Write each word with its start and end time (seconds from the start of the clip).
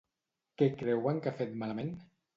Què 0.61 0.69
creuen 0.79 1.23
que 1.27 1.33
ha 1.33 1.37
fet 1.43 1.57
malament? 1.65 1.93